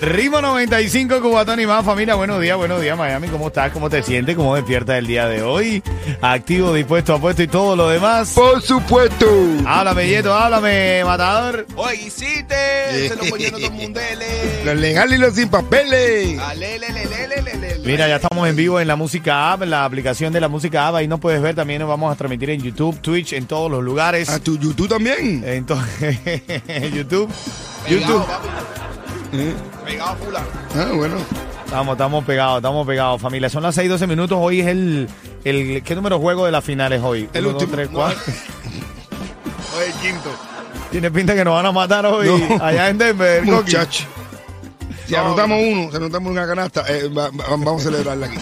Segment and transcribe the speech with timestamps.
[0.00, 2.14] Ritmo 95, Cubatón y más familia.
[2.14, 3.28] Buenos días, buenos días, Miami.
[3.28, 3.72] ¿Cómo estás?
[3.72, 4.36] ¿Cómo te sientes?
[4.36, 5.82] ¿Cómo despiertas el día de hoy?
[6.20, 8.32] Activo, dispuesto, apuesto y todo lo demás.
[8.34, 9.26] Por supuesto.
[9.66, 11.66] Háblame, Yeto, háblame, matador.
[11.76, 14.64] Oye, Guisite, se lo poniendo todo el mundele.
[14.64, 16.38] Los legales y los sin papeles.
[16.38, 17.78] Alelelelelelele.
[17.84, 20.88] Mira, ya estamos en vivo en la música app, en la aplicación de la música
[20.88, 20.96] app.
[20.96, 21.54] Ahí nos puedes ver.
[21.54, 24.28] También nos vamos a transmitir en YouTube, Twitch, en todos los lugares.
[24.28, 25.44] A tu YouTube también.
[25.46, 26.18] Entonces,
[26.92, 27.30] YouTube.
[27.88, 28.83] Pegado, YouTube.
[29.34, 29.54] Eh,
[29.84, 30.42] Pegado, fula.
[30.76, 31.16] Ah, bueno.
[31.64, 33.48] Estamos, estamos pegados, estamos pegados, familia.
[33.48, 34.38] Son las 6, 12 minutos.
[34.40, 35.08] Hoy es el,
[35.44, 35.82] el.
[35.82, 37.28] ¿Qué número juego de las finales hoy?
[37.32, 37.76] El Uno, dos, último.
[37.76, 37.98] tres, No.
[37.98, 38.18] cuatro.
[39.76, 40.30] Oye, quinto.
[40.90, 42.64] Tiene pinta que nos van a matar hoy No.
[42.64, 43.42] allá en Denver.
[43.44, 44.04] Muchacho.
[45.06, 48.38] Si anotamos uno, si anotamos una canasta, eh, va- va- vamos a celebrarla aquí.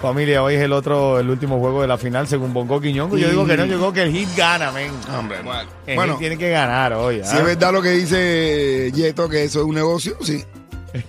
[0.00, 3.16] Familia, hoy es el otro, el último juego de la final según Bongo Quiñongo.
[3.18, 4.92] Yo digo que no, yo digo que el hit gana, men.
[5.16, 5.38] Hombre,
[5.86, 7.16] El Bueno, hit tiene que ganar hoy.
[7.24, 7.38] si ¿ah?
[7.40, 10.44] es verdad lo que dice Yeto, que eso es un negocio, sí.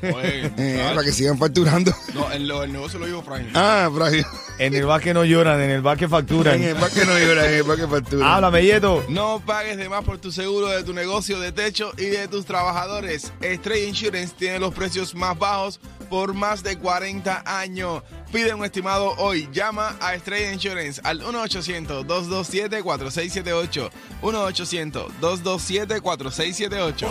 [0.01, 1.93] Oye, Eh, para que sigan facturando.
[2.13, 3.45] No, el, el negocio lo dijo Frank.
[3.53, 4.25] Ah, Brian.
[4.57, 6.55] En el básquet no lloran, en el básquet facturan.
[6.55, 8.35] En el parque no llora, en el parque factura.
[8.35, 9.05] Háblame, Yeto.
[9.07, 12.45] No pagues de más por tu seguro de tu negocio de techo y de tus
[12.45, 13.31] trabajadores.
[13.41, 18.03] Stray Insurance tiene los precios más bajos por más de 40 años.
[18.31, 19.49] Pide un estimado hoy.
[19.51, 23.89] Llama a Stray Insurance al 1-800-227-4678.
[24.21, 27.07] 1-800-227-4678.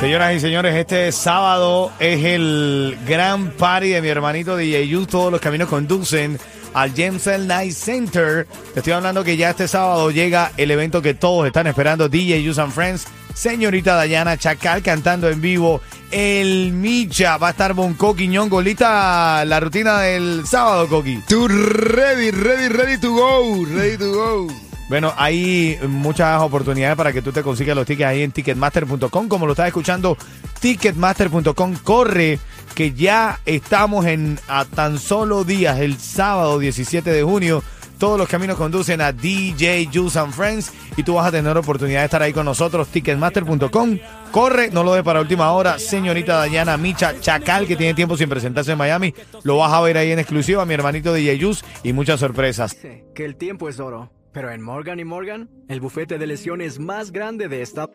[0.00, 5.06] Señoras y señores, este sábado es el gran party de mi hermanito DJ Yu.
[5.06, 6.40] Todos los caminos conducen
[6.74, 7.46] al James L.
[7.46, 8.48] Night Center.
[8.74, 12.08] Te estoy hablando que ya este sábado llega el evento que todos están esperando.
[12.08, 13.06] DJ Use and Friends.
[13.34, 15.80] Señorita Dayana Chacal cantando en vivo.
[16.12, 18.60] El Micha va a estar Bonco Quiñongo.
[18.60, 21.22] ¿Lista la rutina del sábado, Coqui?
[21.26, 23.64] Tú ready, ready, ready to go.
[23.64, 24.46] Ready to go.
[24.90, 29.26] Bueno, hay muchas oportunidades para que tú te consigas los tickets ahí en ticketmaster.com.
[29.26, 30.18] Como lo estás escuchando,
[30.60, 32.38] ticketmaster.com corre
[32.74, 37.64] que ya estamos en a tan solo días, el sábado 17 de junio.
[38.02, 42.00] Todos los caminos conducen a DJ Juice and Friends y tú vas a tener oportunidad
[42.00, 42.88] de estar ahí con nosotros.
[42.88, 43.98] Ticketmaster.com.
[44.32, 45.78] Corre, no lo dejes para última hora.
[45.78, 49.14] Señorita Dayana Micha Chacal, que tiene tiempo sin presentarse en Miami.
[49.44, 52.72] Lo vas a ver ahí en exclusiva, mi hermanito DJ Juice y muchas sorpresas.
[52.72, 56.80] Dice que el tiempo es oro, pero en Morgan y Morgan, el bufete de lesiones
[56.80, 57.88] más grande de esta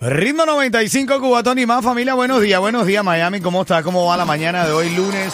[0.00, 2.14] Ritmo 95, Cubatón y más familia.
[2.14, 3.40] Buenos días, buenos días Miami.
[3.40, 3.84] ¿Cómo está?
[3.84, 5.32] ¿Cómo va la mañana de hoy lunes?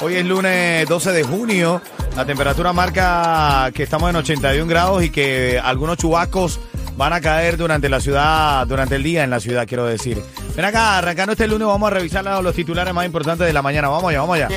[0.00, 1.82] Hoy es lunes 12 de junio.
[2.16, 6.60] La temperatura marca que estamos en 81 grados y que algunos chubascos
[6.96, 10.22] van a caer durante la ciudad, durante el día en la ciudad, quiero decir.
[10.54, 13.88] Ven acá, arrancando este lunes vamos a revisar los titulares más importantes de la mañana.
[13.88, 14.48] Vamos allá, vamos allá.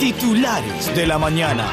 [0.00, 1.64] Titulares de la mañana.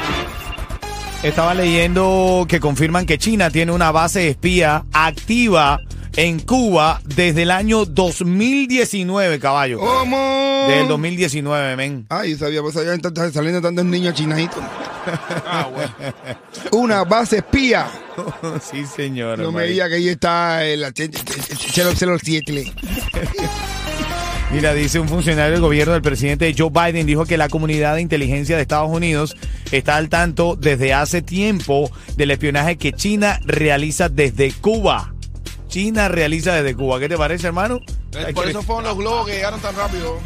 [1.24, 5.80] Estaba leyendo que confirman que China tiene una base espía activa
[6.16, 9.78] en Cuba desde el año 2019, caballo.
[9.78, 10.66] ¿Cómo?
[10.68, 12.06] Del 2019, men.
[12.08, 14.62] Ay, sabía, pues tantos- saliendo tantos niños chinaditos.
[15.46, 15.92] Ah, bueno.
[16.72, 17.86] Una base espía.
[18.62, 19.38] sí, señor.
[19.38, 22.72] No me diga que ahí está el 007.
[24.50, 28.00] Mira, dice un funcionario del gobierno del presidente Joe Biden, dijo que la comunidad de
[28.02, 29.36] inteligencia de Estados Unidos
[29.72, 35.13] está al tanto desde hace tiempo del espionaje que China realiza desde Cuba.
[35.74, 37.00] China realiza desde Cuba.
[37.00, 37.80] ¿Qué te parece, hermano?
[38.16, 40.20] Eh, Por eso fueron los globos que llegaron tan rápido.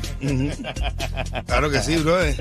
[1.47, 2.37] Claro que sí, brother.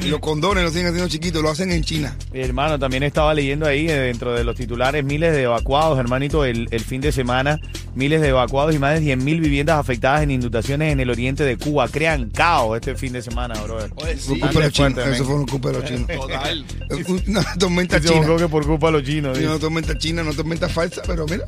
[0.00, 2.16] Y los condones los siguen haciendo chiquitos, lo hacen en China.
[2.32, 6.46] Mi hermano, también estaba leyendo ahí eh, dentro de los titulares miles de evacuados, hermanito,
[6.46, 7.60] el, el fin de semana,
[7.94, 11.44] miles de evacuados y más de 10 mil viviendas afectadas en inundaciones en el oriente
[11.44, 11.88] de Cuba.
[11.88, 13.90] Crean caos este fin de semana, brother.
[13.96, 14.28] Oye, sí.
[14.36, 14.92] Por culpa de los chinos.
[14.94, 16.06] fuerte, Eso fue por culpa de los chinos.
[16.06, 16.64] Total.
[17.28, 18.36] Una tormenta Yo creo china.
[18.38, 19.36] que por culpa de los chinos.
[19.36, 19.44] Sí.
[19.44, 21.44] Una tormenta china, una tormenta falsa, pero mira,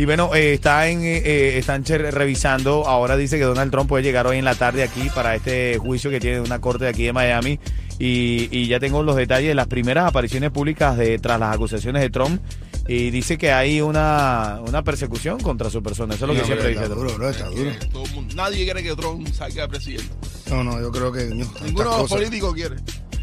[0.00, 3.86] Y bueno, eh, está en, eh, eh, están che- revisando, ahora dice que Donald Trump
[3.86, 6.90] puede llegar hoy en la tarde aquí para este juicio que tiene una corte de
[6.90, 7.60] aquí de Miami.
[7.98, 12.00] Y, y ya tengo los detalles de las primeras apariciones públicas de tras las acusaciones
[12.00, 12.40] de Trump.
[12.88, 16.14] Y dice que hay una, una persecución contra su persona.
[16.14, 17.06] Eso es lo que No, siempre dice está Trump.
[17.06, 17.70] duro, bro, está duro.
[17.92, 20.08] Todo el mundo- nadie quiere que Trump salga de presidente.
[20.48, 22.76] No, no, yo creo que no, Ninguno de los cosas- políticos quiere.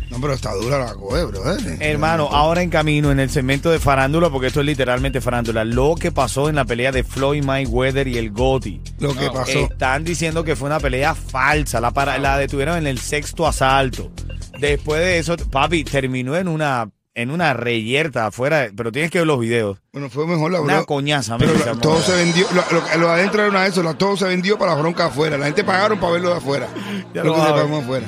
[0.09, 1.53] No, pero está dura la coge, bro.
[1.57, 1.77] eh.
[1.81, 5.95] Hermano, ahora en camino en el segmento de farándula, porque esto es literalmente farándula, lo
[5.95, 8.81] que pasó en la pelea de Floyd Mayweather y el Gotti.
[8.99, 9.59] Lo que No, pasó.
[9.59, 11.81] Están diciendo que fue una pelea falsa.
[11.81, 14.11] La, para- la detuvieron en el sexto asalto.
[14.59, 18.67] Después de eso, papi, terminó en una en una reyerta afuera.
[18.75, 19.79] Pero tienes que ver los videos.
[19.91, 21.37] Bueno, fue mejor la Una coñaza.
[21.37, 24.15] Pero la- todo se vendió, lo, lo- lo de adentro era una de eso, todo
[24.15, 25.37] se vendió para la bronca afuera.
[25.37, 26.67] La gente pagaron para verlo de afuera.
[27.13, 28.05] Ya lo lo que se pagó afuera.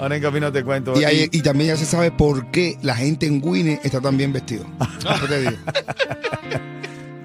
[0.00, 0.94] Ahora en camino te cuento.
[1.00, 4.64] Y, también ya se sabe por qué la gente en Winnie está tan bien vestido.
[5.20, 5.52] ¿Qué te digo?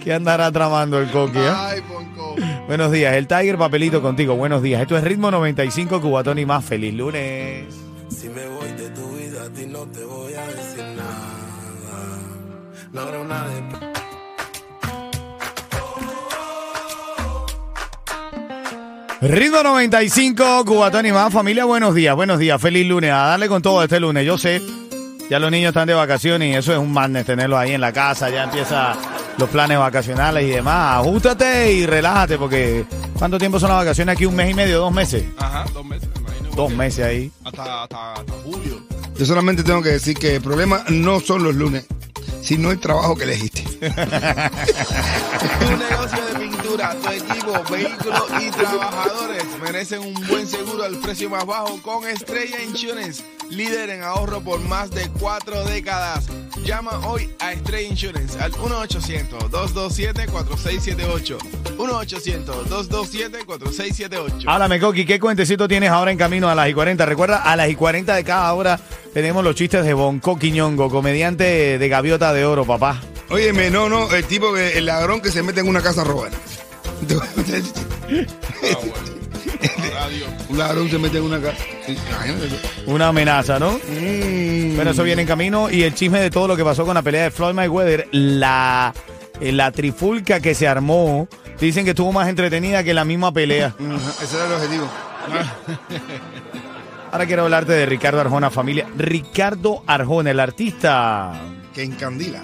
[0.03, 1.39] ¿Qué andará tramando el coqui?
[1.39, 1.51] eh?
[1.56, 2.35] Ay, Ponco.
[2.68, 4.35] Buenos días, el Tiger Papelito contigo.
[4.35, 4.81] Buenos días.
[4.81, 6.63] Esto es Ritmo 95 Cubatón y más.
[6.65, 7.74] Feliz lunes.
[8.09, 8.45] Si me
[12.94, 13.63] No habrá una de...
[19.22, 21.34] Ritmo 95, Cubatón y más.
[21.34, 22.62] Familia, buenos días, buenos días.
[22.62, 23.12] Feliz lunes.
[23.12, 24.24] A darle con todo este lunes.
[24.28, 24.62] Yo sé,
[25.28, 27.92] ya los niños están de vacaciones y eso es un madness tenerlos ahí en la
[27.92, 28.30] casa.
[28.30, 28.95] Ya empieza
[29.40, 31.00] los planes vacacionales y demás.
[31.00, 32.86] Ajustate y relájate porque
[33.18, 34.28] ¿cuánto tiempo son las vacaciones aquí?
[34.28, 34.78] ¿Un mes y medio?
[34.78, 35.25] ¿Dos meses?
[35.40, 36.50] Ajá, dos meses, me imagino.
[36.56, 37.31] Dos meses ahí.
[37.44, 38.84] Hasta, hasta, hasta julio.
[39.18, 41.88] Yo solamente tengo que decir que el problema no son los lunes,
[42.44, 43.63] sino el trabajo que elegiste.
[45.60, 51.30] Tu negocio de pintura, tu equipo, vehículos y trabajadores merecen un buen seguro al precio
[51.30, 56.25] más bajo con Estrella Insurance, líder en ahorro por más de cuatro décadas.
[56.63, 61.38] Llama hoy a Estrella Insurance al 1-800-227-4678.
[61.77, 64.45] 1-800-227-4678.
[64.48, 67.06] Háblame, Coqui, ¿qué cuentecito tienes ahora en camino a las y 40?
[67.06, 68.80] Recuerda, a las y 40 de cada hora
[69.13, 73.01] tenemos los chistes de Bonco Quiñongo, comediante de Gaviota de Oro, papá.
[73.30, 76.06] Óyeme, no, no, el tipo que, el ladrón que se mete en una casa a
[76.06, 76.31] robar.
[78.63, 79.22] Ah, bueno.
[80.50, 81.57] Un ladrón se mete en una casa.
[81.88, 82.50] Imagínate.
[82.86, 83.74] Una amenaza, ¿no?
[83.74, 84.75] Mm.
[84.75, 87.01] Bueno, eso viene en camino y el chisme de todo lo que pasó con la
[87.01, 88.94] pelea de Floyd Mayweather, la,
[89.39, 91.27] eh, la trifulca que se armó,
[91.60, 93.68] dicen que estuvo más entretenida que la misma pelea.
[93.68, 94.88] Ajá, ese era el objetivo.
[97.12, 98.88] Ahora quiero hablarte de Ricardo Arjona, familia.
[98.98, 101.39] Ricardo Arjona, el artista,
[101.74, 102.42] Que encandila.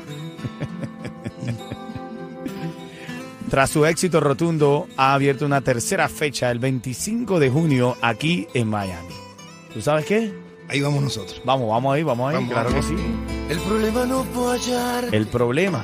[3.50, 8.68] Tras su éxito rotundo, ha abierto una tercera fecha, el 25 de junio, aquí en
[8.70, 9.10] Miami.
[9.74, 10.32] ¿Tú sabes qué?
[10.68, 11.42] Ahí vamos nosotros.
[11.46, 12.86] Vamos, vamos ahí, vamos ahí, Vamos, claro vamos.
[12.86, 13.02] que sí.
[13.50, 15.06] El problema no fue hallar.
[15.12, 15.84] El problema.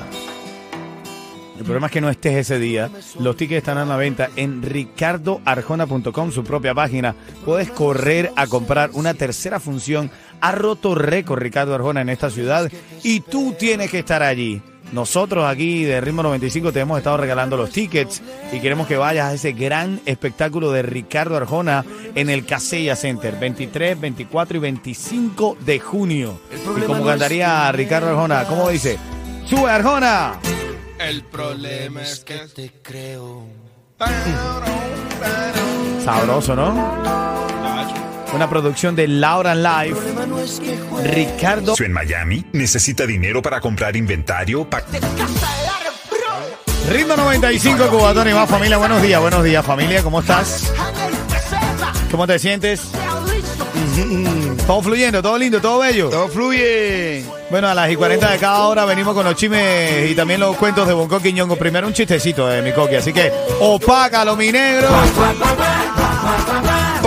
[1.58, 2.92] El problema es que no estés ese día.
[3.20, 7.16] Los tickets están a la venta en ricardoarjona.com, su propia página.
[7.46, 10.12] Puedes correr a comprar una tercera función.
[10.42, 12.70] Ha roto récord Ricardo Arjona en esta ciudad
[13.04, 14.62] y tú tienes que estar allí.
[14.92, 18.22] Nosotros aquí de Ritmo 95 te hemos estado regalando los tickets
[18.52, 21.84] y queremos que vayas a ese gran espectáculo de Ricardo Arjona
[22.14, 26.40] en el Casella Center, 23, 24 y 25 de junio.
[26.78, 28.98] Y como cantaría Ricardo Arjona, ¿cómo dice?
[29.46, 30.40] ¡Sube Arjona!
[31.00, 32.36] El problema es que...
[32.56, 33.44] Te creo.
[36.04, 37.35] Sabroso, ¿no?
[38.36, 39.96] Una producción de Laura Live.
[39.96, 41.08] problema no es que juegue.
[41.10, 44.84] Ricardo en Miami necesita dinero para comprar inventario, pa-
[46.90, 48.78] Ritmo 95 Cubatón y más familia.
[48.78, 50.04] Buenos días, buenos días familia.
[50.04, 50.72] ¿Cómo estás?
[52.12, 52.82] ¿Cómo te sientes?
[54.68, 56.10] Todo fluyendo, todo lindo, todo bello.
[56.10, 57.24] Todo fluye.
[57.50, 60.58] Bueno, a las y 40 de cada hora venimos con los chimes y también los
[60.58, 61.56] cuentos de Bonco Quiñongo.
[61.56, 64.90] Primero un chistecito de mi coqui, así que opácalo, mi negro.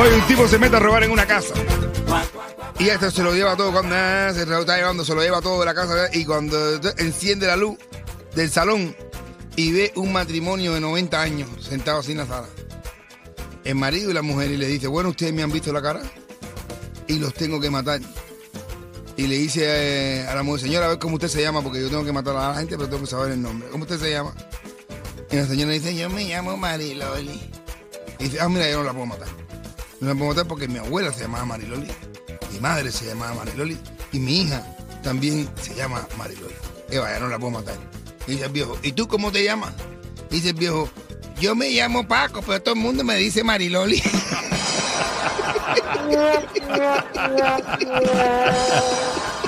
[0.01, 1.55] Hoy un tipo se mete a robar en una casa.
[2.79, 5.41] Y esto se lo lleva todo cuando ah, se lo está llevando, se lo lleva
[5.41, 6.09] todo de la casa.
[6.13, 6.57] Y cuando
[6.99, 7.77] enciende la luz
[8.33, 8.95] del salón
[9.57, 12.47] y ve un matrimonio de 90 años sentado así en la sala.
[13.65, 16.01] El marido y la mujer y le dice, bueno, ustedes me han visto la cara
[17.09, 18.01] y los tengo que matar.
[19.17, 21.81] Y le dice eh, a la mujer, señora, a ver cómo usted se llama, porque
[21.81, 23.69] yo tengo que matar a la gente, pero tengo que saber el nombre.
[23.71, 24.33] ¿Cómo usted se llama?
[25.33, 27.51] Y la señora dice, yo me llamo Mariloli.
[28.21, 29.48] Y dice, ah, mira, yo no la puedo matar.
[30.01, 31.89] No la puedo matar porque mi abuela se llamaba Mariloli,
[32.53, 33.77] mi madre se llamaba Mariloli
[34.13, 34.65] y mi hija
[35.03, 36.55] también se llama Mariloli.
[36.91, 37.75] Eva, ya no la puedo matar.
[38.27, 39.73] Y dice el viejo, ¿y tú cómo te llamas?
[40.31, 40.89] Y dice el viejo,
[41.41, 44.03] yo me llamo Paco, pero todo el mundo me dice Mariloli.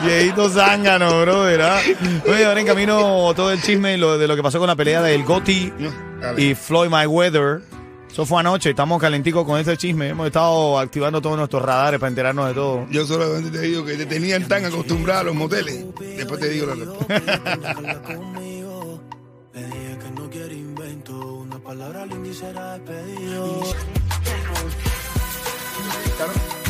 [0.03, 1.63] Viejito zángano, brother.
[1.63, 1.81] ¿ah?
[2.29, 5.03] Oye, ahora en camino todo el chisme lo- de lo que pasó con la pelea
[5.03, 5.91] del Gotti No,
[6.39, 7.61] y Floyd Mayweather.
[8.11, 10.09] Eso fue anoche, estamos calenticos con ese chisme.
[10.09, 12.87] Hemos estado activando todos nuestros radares para enterarnos de todo.
[12.91, 15.87] Yo solamente te digo que te tenían tan acostumbrado a los moteles.
[15.99, 17.81] Después te digo la respuesta.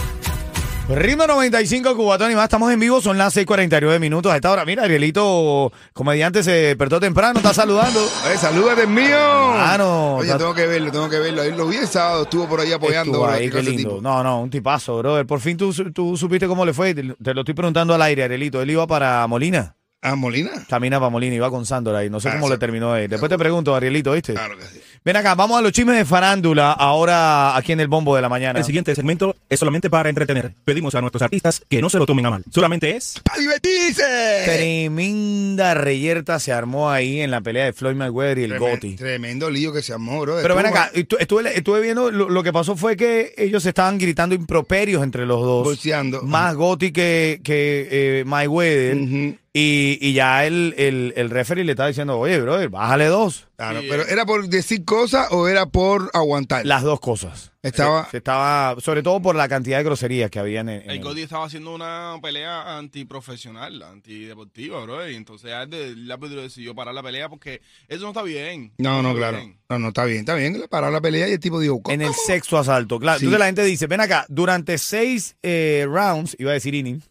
[0.92, 4.64] Ritmo 95 Cubatón y más, estamos en vivo, son las 6:49 minutos a esta hora.
[4.64, 8.00] Mira, Arielito, comediante, se despertó temprano, está saludando.
[8.26, 9.06] Oye, salúdate mío.
[9.54, 10.16] Claro.
[10.16, 11.42] Oye, tengo que verlo, tengo que verlo.
[11.42, 13.12] Ahí lo vi el sábado, estuvo por ahí apoyando.
[13.12, 13.88] Estuvo ahí, qué qué lindo.
[13.90, 14.00] tipo.
[14.02, 15.26] No, no, un tipazo, brother.
[15.26, 16.92] Por fin tú, tú supiste cómo le fue.
[16.92, 18.60] Te, te lo estoy preguntando al aire, Arielito.
[18.60, 19.76] Él iba para Molina.
[20.02, 20.50] Ah, Molina.
[20.68, 22.10] Camina para Molina, iba con Sandor ahí.
[22.10, 22.52] No sé Ah, cómo sí.
[22.52, 23.06] le terminó ahí.
[23.06, 24.32] Después te pregunto, Arielito, ¿viste?
[24.34, 24.80] Claro que sí.
[25.02, 28.28] Ven acá, vamos a los chismes de farándula ahora aquí en el bombo de la
[28.28, 28.58] mañana.
[28.58, 30.52] El siguiente segmento es solamente para entretener.
[30.62, 32.44] Pedimos a nuestros artistas que no se lo tomen a mal.
[32.52, 34.02] Solamente es ¡A divertirse!
[34.44, 38.96] Tremenda reyerta se armó ahí en la pelea de Floyd Mayweather y el Tremen- Gotti.
[38.96, 40.36] Tremendo lío que se armó, bro.
[40.42, 43.96] Pero ven acá, estu- estuve, estuve viendo, lo, lo que pasó fue que ellos estaban
[43.96, 45.64] gritando improperios entre los dos.
[45.64, 46.20] Boxeando.
[46.24, 47.88] Más Gotti que, que
[48.20, 48.96] eh, Mayweather.
[48.98, 49.36] Ujú.
[49.52, 53.48] Y, y ya el, el, el referee le estaba diciendo, oye, brother, bájale dos.
[53.56, 56.64] Claro, pero ¿era por decir cosas o era por aguantar?
[56.64, 57.52] Las dos cosas.
[57.62, 60.90] Estaba- Se- se estaba, sobre todo por la cantidad de groserías que habían en, en
[60.90, 65.06] El el- Gotti estaba haciendo una pelea antiprofesional, antideportiva, bro.
[65.10, 68.72] Y entonces ya el, árbitro decidió parar la pelea porque eso no está bien.
[68.78, 69.36] No, no, claro.
[69.38, 69.58] bien.
[69.68, 70.58] No, no, está bien, está bien.
[70.58, 72.98] Le paró la pelea y el tipo dijo, en el sexto asalto.
[72.98, 73.26] Claro, Sí.
[73.26, 77.02] entonces la gente dice, ven acá, durante seis eh, rounds, iba a decir inning,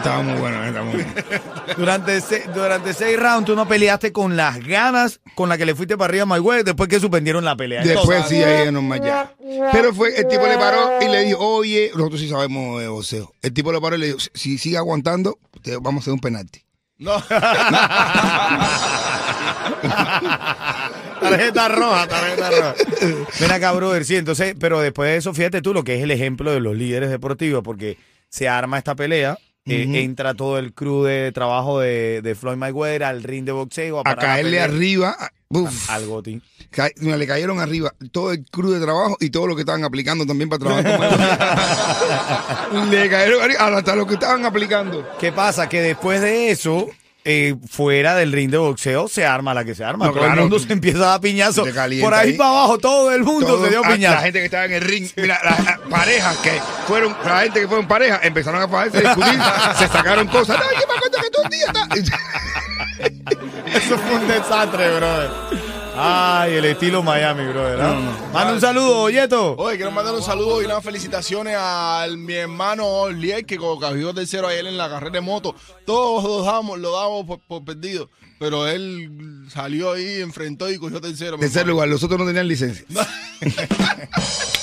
[0.00, 1.12] estaba muy bueno, eh, estaba muy bueno.
[1.76, 5.74] durante, se- durante seis rounds tú no peleaste con las ganas con las que le
[5.74, 7.82] fuiste para arriba a Mayweather después que suspendieron la pelea.
[7.82, 9.34] Después Entonces, sí, ahí nomás ya.
[9.72, 13.32] Pero fue, el tipo le paró y le dijo, oye, nosotros sí sabemos de boxeo.
[13.42, 16.20] El tipo le paró y le dijo, si sigue aguantando, te vamos a hacer un
[16.20, 16.62] penalti.
[16.98, 17.12] No.
[21.20, 22.74] Tarjeta roja, tarjeta roja.
[23.40, 26.10] Ven acá, brother, sí, entonces, pero después de eso, fíjate tú lo que es el
[26.10, 31.02] ejemplo de los líderes deportivos, porque se arma esta pelea, eh, entra todo el crew
[31.04, 35.30] de trabajo de, de Floyd Mayweather al ring de boxeo, a, A caerle arriba, a-
[35.48, 36.04] uf, al
[36.70, 39.84] ca- mira, le cayeron arriba todo el crew de trabajo y todo lo que estaban
[39.84, 41.90] aplicando también para trabajar.
[42.90, 45.08] Le cayeron arriba, hasta lo que estaban aplicando.
[45.18, 45.68] ¿Qué pasa?
[45.68, 46.88] Que después de eso,
[47.24, 50.06] eh, fuera del ring de boxeo, se arma la que se arma.
[50.06, 51.64] No, todo el mundo se empieza a dar piñazo.
[51.64, 51.78] Por
[52.14, 52.32] ahí, ahí.
[52.36, 54.14] para abajo, todo el mundo Todo- se dio a- piñazo.
[54.16, 57.68] La gente que estaba en el ring, mira, las parejas que fueron, la gente que
[57.68, 59.38] fueron parejas, empezaron a fajarse, discutir,
[59.78, 60.58] se sacaron cosas.
[60.58, 62.20] No, yo me acuerdo que tú un día estás-".
[63.74, 65.30] Eso fue un desastre, brother.
[66.02, 67.78] Ay, el estilo Miami, brother.
[67.78, 68.30] ¿ah?
[68.32, 69.54] Manda un saludo, Yeto.
[69.56, 74.48] Oye, quiero mandar un saludo y unas felicitaciones a mi hermano Liel, que cogió tercero
[74.48, 75.54] ayer en la carrera de moto.
[75.84, 78.08] Todos lo damos, lo damos por, por perdido.
[78.38, 81.36] Pero él salió ahí, enfrentó y cogió tercero.
[81.36, 82.86] Tercer lugar, los otros no tenían licencia.